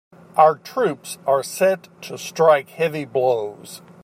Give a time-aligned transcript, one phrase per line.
[0.35, 3.83] Our troops are set to strike heavy blows.